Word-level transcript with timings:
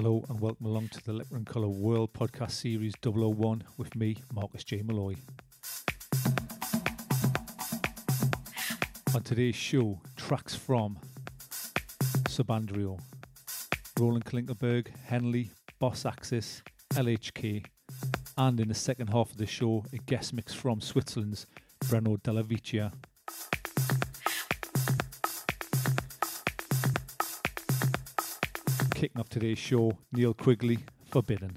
Hello 0.00 0.24
and 0.28 0.38
welcome 0.38 0.66
along 0.66 0.86
to 0.90 1.02
the 1.02 1.12
Liquor 1.12 1.34
and 1.34 1.44
Colour 1.44 1.66
World 1.66 2.12
Podcast 2.12 2.52
Series 2.52 2.94
001 3.04 3.64
with 3.78 3.96
me, 3.96 4.16
Marcus 4.32 4.62
J. 4.62 4.80
Malloy. 4.82 5.16
On 9.12 9.22
today's 9.24 9.56
show, 9.56 10.00
tracks 10.14 10.54
from 10.54 11.00
Subandrio, 12.28 13.00
Roland 13.98 14.24
Klinkenberg, 14.24 14.86
Henley, 15.04 15.50
Boss 15.80 16.06
Axis, 16.06 16.62
LHK, 16.92 17.64
and 18.36 18.60
in 18.60 18.68
the 18.68 18.74
second 18.74 19.08
half 19.08 19.32
of 19.32 19.36
the 19.36 19.46
show, 19.46 19.84
a 19.92 19.96
guest 19.96 20.32
mix 20.32 20.54
from 20.54 20.80
Switzerland's 20.80 21.48
Breno 21.86 22.22
Della 22.22 22.44
Vicia. 22.44 22.92
Kicking 28.98 29.20
off 29.20 29.28
today's 29.28 29.58
show, 29.58 29.96
Neil 30.10 30.34
Quigley, 30.34 30.80
Forbidden. 31.08 31.56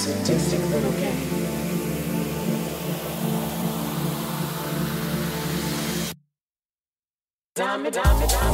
sadistic 0.00 0.60
little 0.70 0.92
game. 0.92 1.20
Dame, 7.54 7.90
dame, 7.90 8.26
dame, 8.26 8.49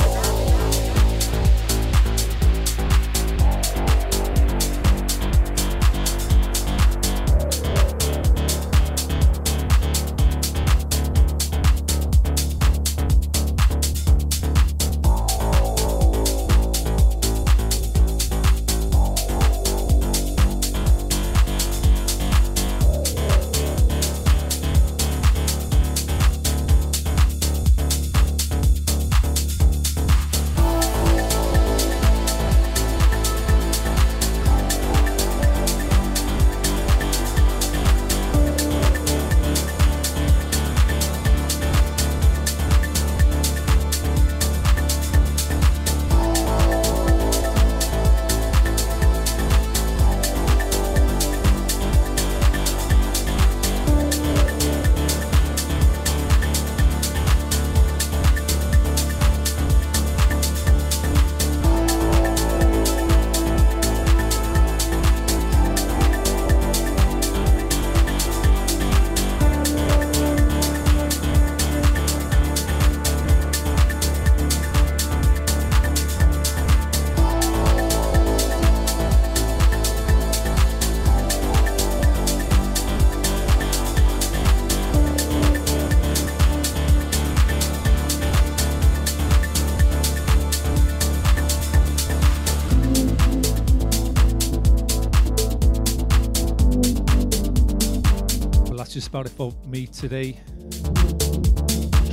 about 99.16 99.24
it 99.24 99.32
for 99.32 99.54
me 99.66 99.86
today. 99.86 100.38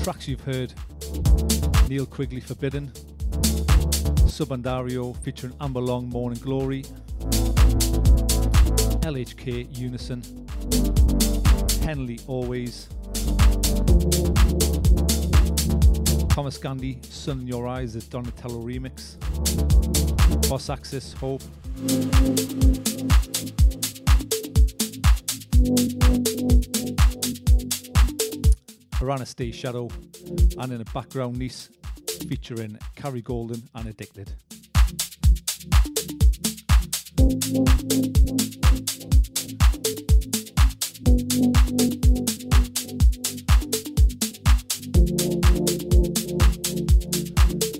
Tracks 0.04 0.26
you've 0.26 0.40
heard 0.40 0.74
Neil 1.90 2.06
Quigley 2.06 2.40
Forbidden, 2.40 2.92
Subandario 4.24 5.14
featuring 5.22 5.54
Amber 5.60 5.82
Long 5.82 6.08
Morning 6.08 6.40
Glory, 6.40 6.84
LHK 9.04 9.78
Unison, 9.78 10.24
Henley 11.86 12.22
Always, 12.28 12.88
Thomas 16.30 16.58
Gandey 16.58 17.06
Sun 17.06 17.42
in 17.42 17.48
Your 17.48 17.68
Eyes, 17.68 17.96
the 17.96 18.02
Donatello 18.10 18.62
remix, 18.62 19.20
Boss 20.50 20.70
Axis 20.70 21.12
Hope. 21.12 21.44
Piranha 29.14 29.28
Stay 29.28 29.52
Shadow, 29.52 29.90
and 30.58 30.72
in 30.72 30.80
the 30.80 30.90
background, 30.92 31.38
Nice 31.38 31.70
featuring 32.28 32.80
Carrie 32.96 33.22
Golden 33.22 33.62
and 33.76 33.88
Addicted. 33.88 34.34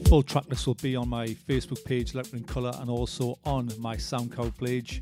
Full 0.08 0.22
track 0.22 0.46
list 0.50 0.68
will 0.68 0.76
be 0.76 0.96
on 0.96 1.10
my 1.10 1.30
Facebook 1.30 1.84
page, 1.84 2.14
Leopard 2.14 2.34
in 2.34 2.44
Colour, 2.44 2.74
and 2.78 2.92
also 2.92 3.40
on 3.44 3.72
my 3.80 3.96
SoundCloud 3.96 4.56
page. 4.60 5.02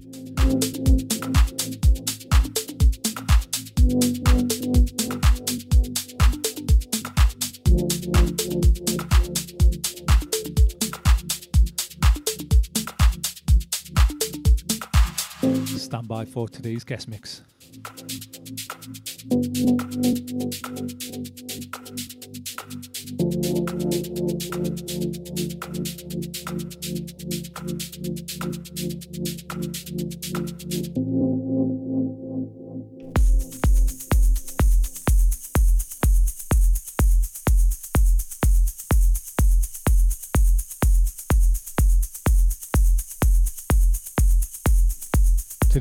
By 16.11 16.25
for 16.25 16.45
today's 16.49 16.83
guest 16.83 17.07
mix. 17.07 17.41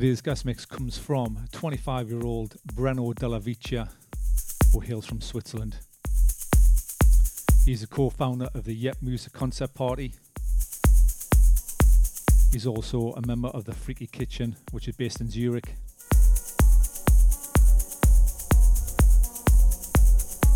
Today's 0.01 0.21
guest 0.21 0.45
mix 0.45 0.65
comes 0.65 0.97
from 0.97 1.45
25 1.51 2.09
year 2.09 2.23
old 2.23 2.55
Breno 2.73 3.13
Della 3.13 3.39
Vicia, 3.39 3.87
who 4.73 4.79
hails 4.79 5.05
from 5.05 5.21
Switzerland. 5.21 5.77
He's 7.65 7.83
a 7.83 7.87
co 7.87 8.09
founder 8.09 8.47
of 8.55 8.63
the 8.63 8.73
Yep 8.73 8.97
Music 9.03 9.31
Concept 9.31 9.75
Party. 9.75 10.15
He's 12.51 12.65
also 12.65 13.13
a 13.13 13.27
member 13.27 13.49
of 13.49 13.65
the 13.65 13.75
Freaky 13.75 14.07
Kitchen, 14.07 14.55
which 14.71 14.87
is 14.87 14.95
based 14.95 15.21
in 15.21 15.29
Zurich. 15.29 15.75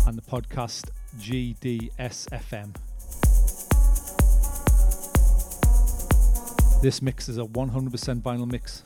And 0.08 0.18
the 0.18 0.22
podcast 0.28 0.90
GDSFM. 1.20 2.74
This 6.82 7.00
mix 7.00 7.28
is 7.28 7.38
a 7.38 7.42
100% 7.44 8.22
vinyl 8.22 8.50
mix. 8.50 8.82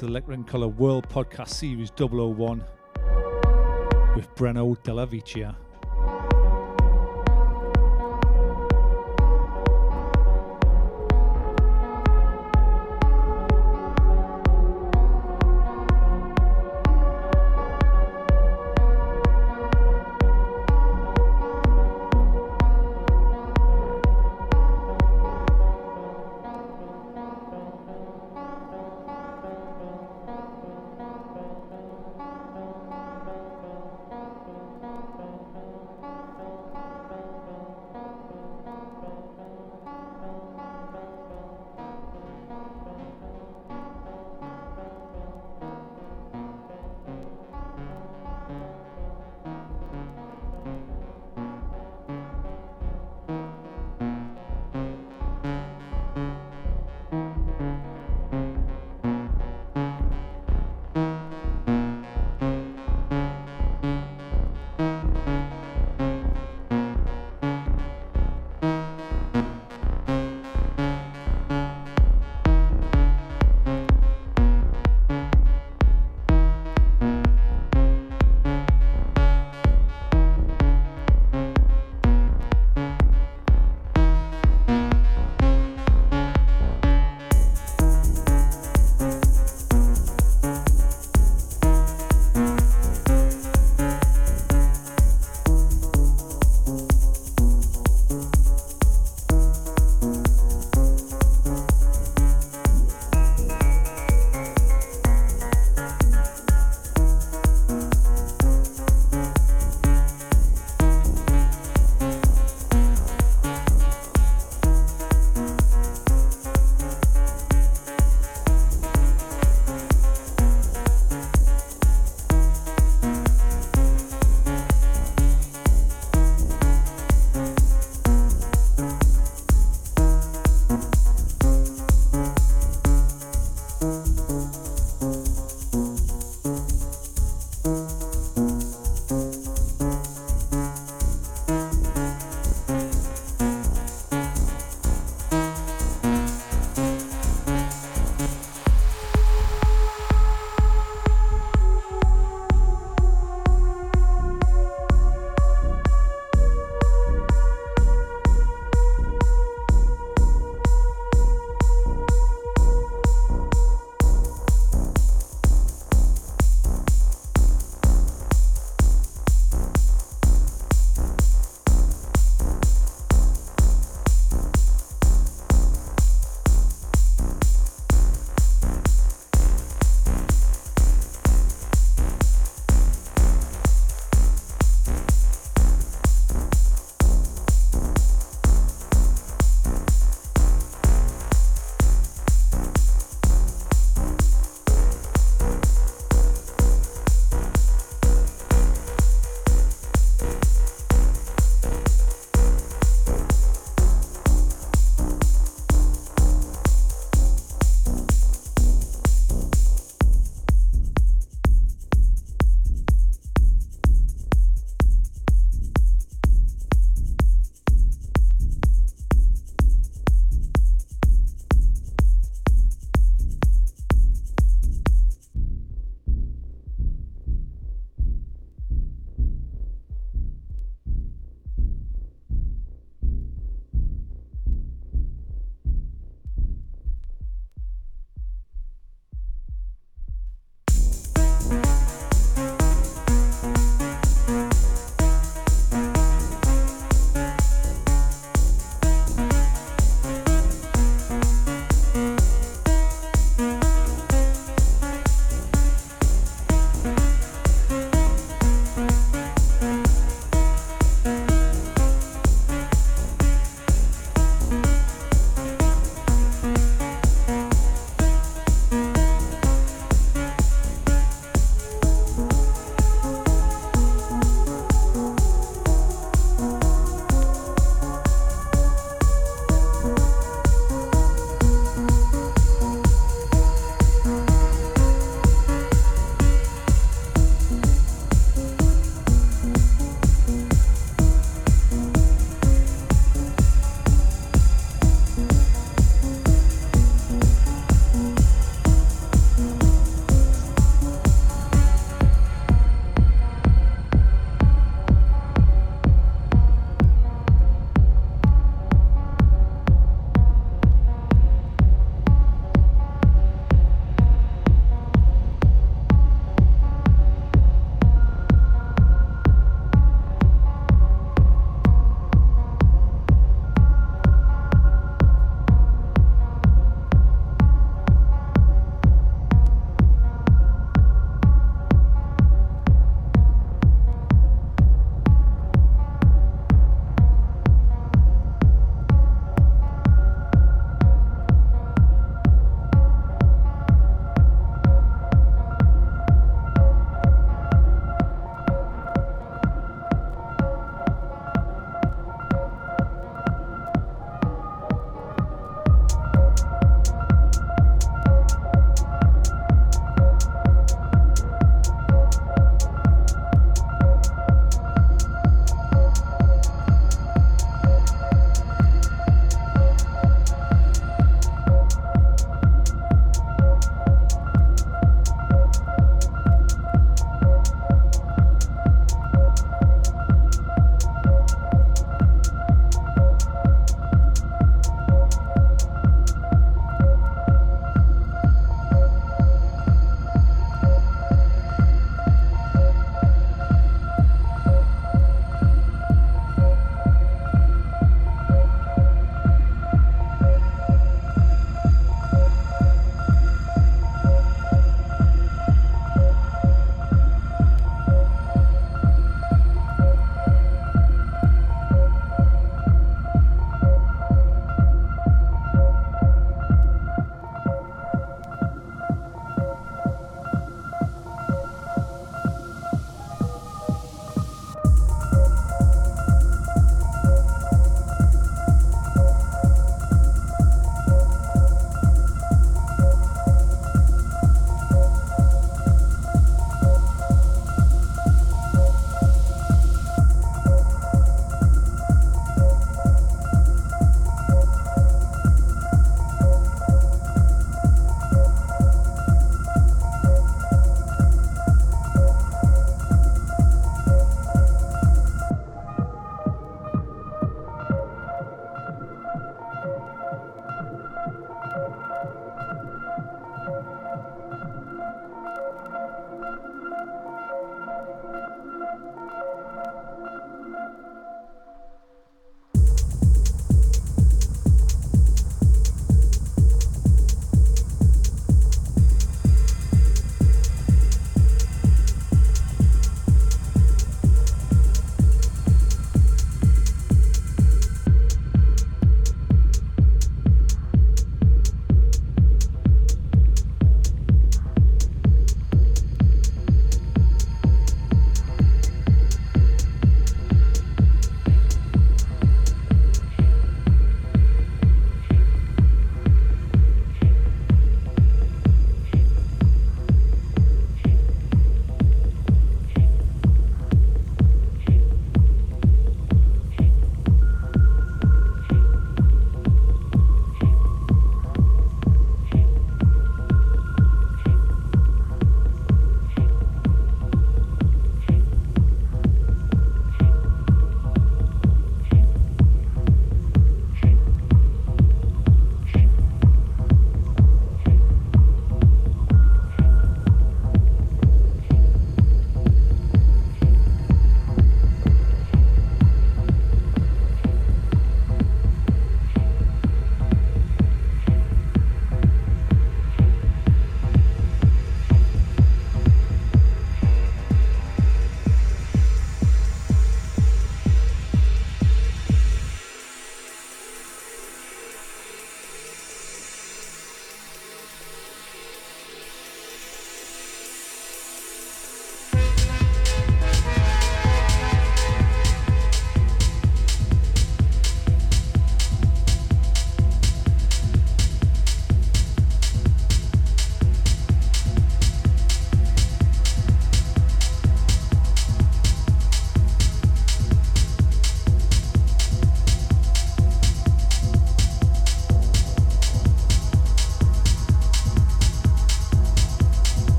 To 0.00 0.06
the 0.06 0.12
and 0.32 0.46
Colour 0.46 0.68
World 0.68 1.06
Podcast 1.10 1.48
Series 1.50 1.92
001 1.94 2.64
with 4.16 4.34
Breno 4.34 4.82
Della 4.82 5.04
Vicia. 5.04 5.54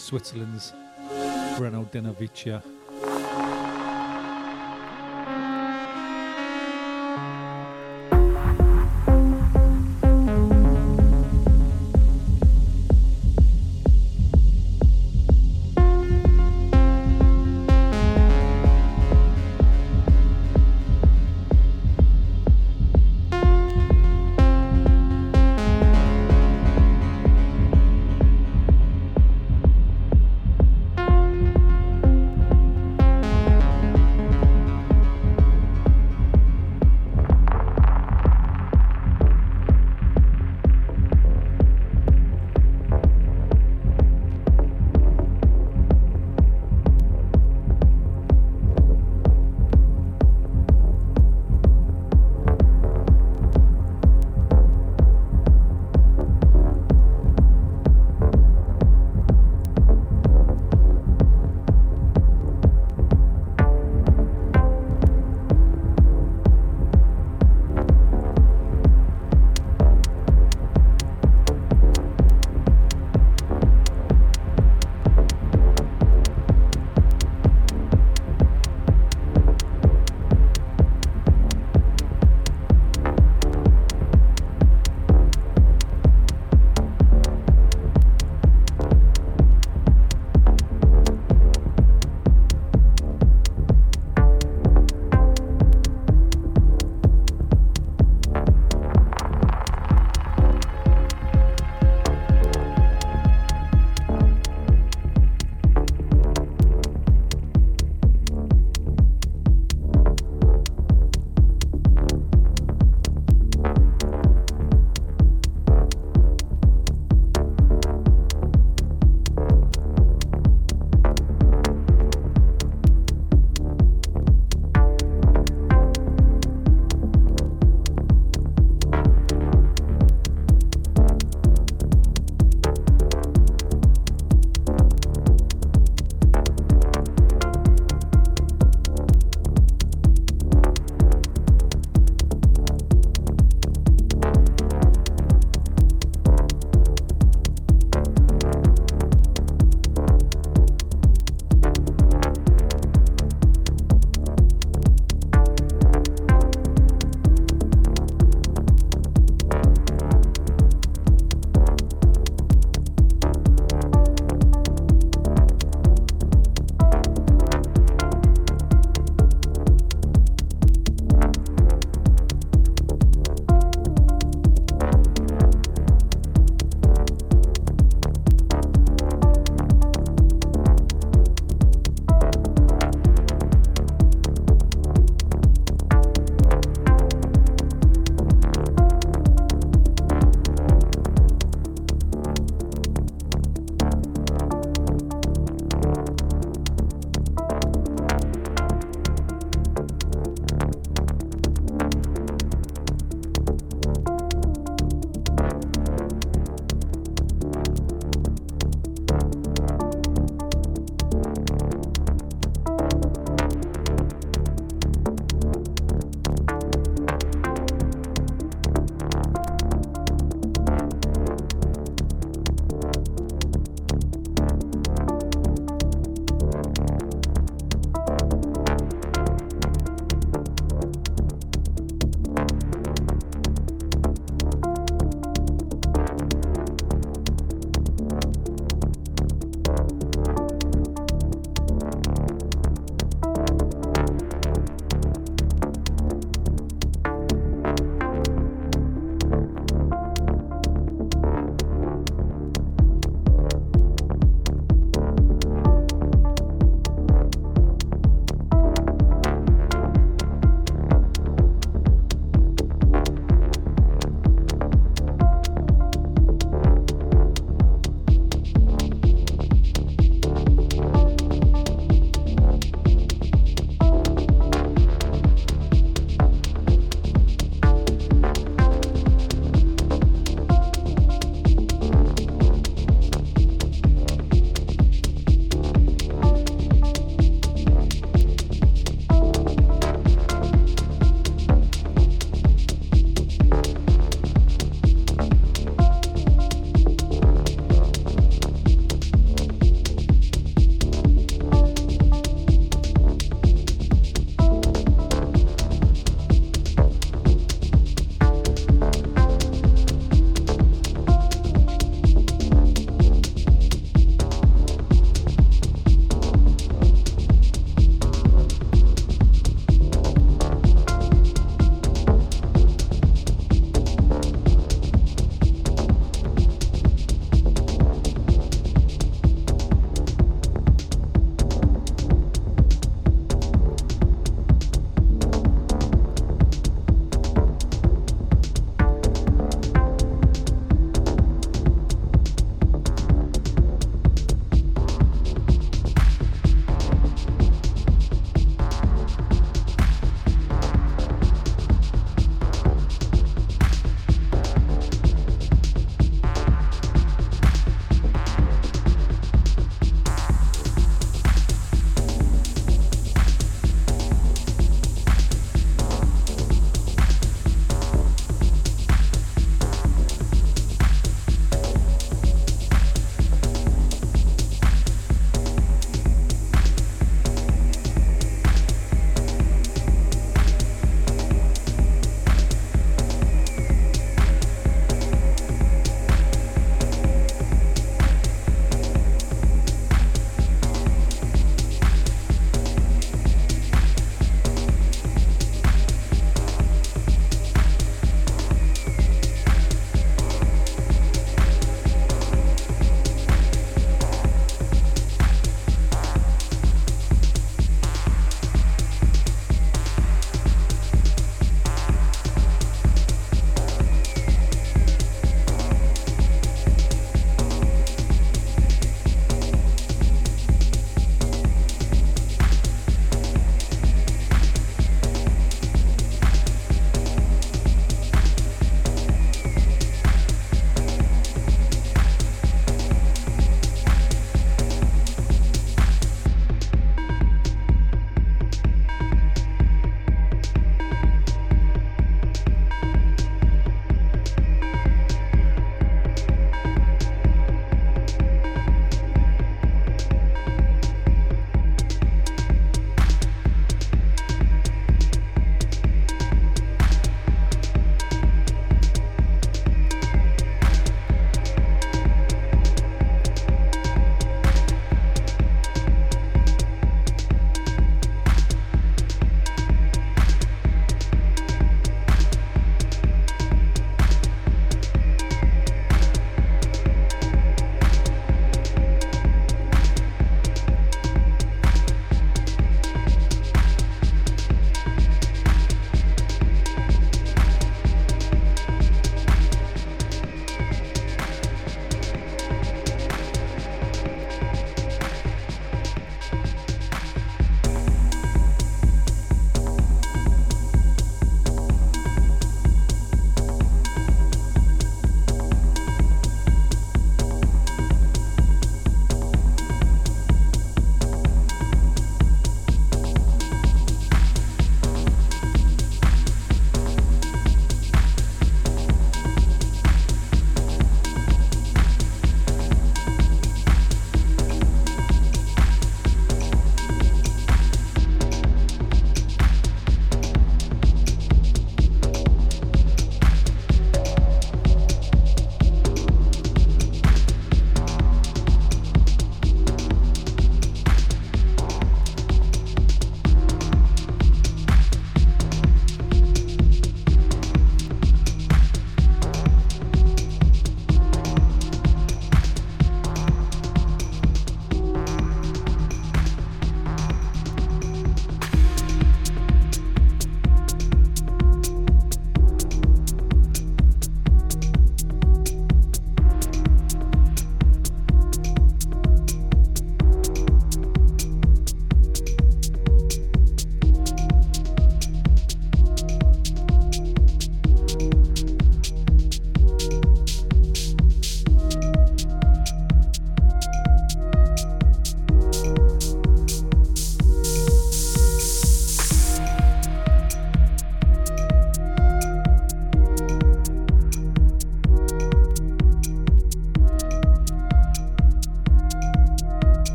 Switzerland's 0.00 0.72
Breno 1.58 1.84
Denovicia. 1.90 2.62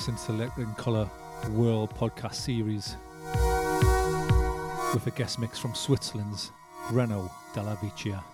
You're 0.00 0.14
listening 0.14 0.36
to 0.36 0.48
Select 0.48 0.58
in 0.58 0.74
Colour 0.76 1.10
World 1.50 1.94
podcast 1.94 2.34
series 2.36 2.96
with 4.94 5.06
a 5.06 5.10
guest 5.10 5.38
mix 5.38 5.58
from 5.58 5.74
Switzerland's 5.74 6.52
Breno 6.88 7.30
Della 7.52 7.76
Vicia. 7.82 8.24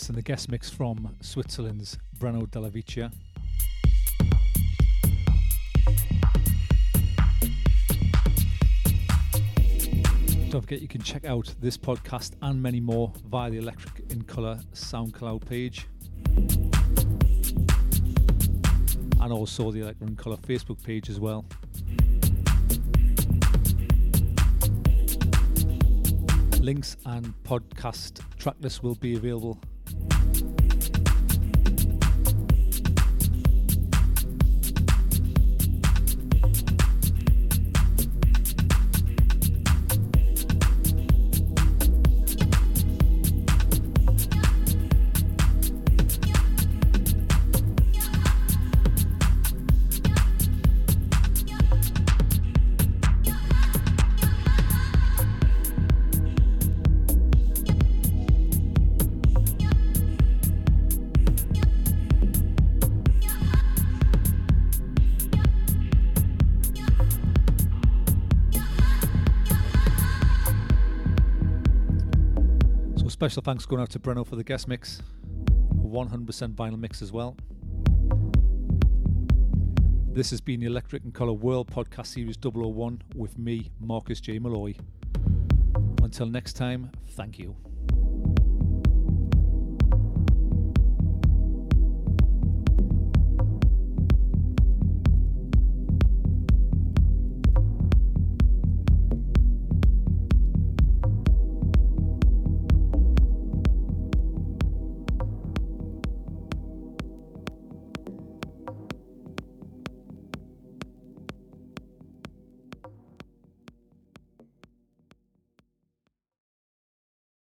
Listening 0.00 0.16
the 0.16 0.22
guest 0.22 0.50
mix 0.50 0.70
from 0.70 1.14
Switzerland's 1.20 1.98
Breno 2.18 2.50
Della 2.50 2.70
Vicia. 2.70 3.12
Don't 10.48 10.62
forget 10.62 10.80
you 10.80 10.88
can 10.88 11.02
check 11.02 11.26
out 11.26 11.54
this 11.60 11.76
podcast 11.76 12.32
and 12.40 12.62
many 12.62 12.80
more 12.80 13.12
via 13.26 13.50
the 13.50 13.58
Electric 13.58 14.10
in 14.10 14.22
Colour 14.22 14.58
SoundCloud 14.72 15.46
page. 15.46 15.86
And 19.20 19.30
also 19.30 19.70
the 19.70 19.82
Electric 19.82 20.08
in 20.08 20.16
Colour 20.16 20.38
Facebook 20.38 20.82
page 20.82 21.10
as 21.10 21.20
well. 21.20 21.44
Links 26.58 26.96
and 27.04 27.34
podcast 27.44 28.22
tracklist 28.38 28.82
will 28.82 28.94
be 28.94 29.14
available 29.14 29.60
Special 73.30 73.42
thanks 73.44 73.64
going 73.64 73.80
out 73.80 73.90
to 73.90 74.00
Breno 74.00 74.26
for 74.26 74.34
the 74.34 74.42
guest 74.42 74.66
mix. 74.66 75.00
100% 75.84 76.54
vinyl 76.56 76.76
mix 76.76 77.00
as 77.00 77.12
well. 77.12 77.36
This 80.12 80.30
has 80.30 80.40
been 80.40 80.58
the 80.58 80.66
Electric 80.66 81.04
in 81.04 81.12
Colour 81.12 81.34
World 81.34 81.68
Podcast 81.68 82.08
Series 82.08 82.36
001 82.42 83.02
with 83.14 83.38
me, 83.38 83.70
Marcus 83.78 84.20
J. 84.20 84.40
Malloy. 84.40 84.74
Until 86.02 86.26
next 86.26 86.54
time, 86.54 86.90
thank 87.10 87.38
you. 87.38 87.54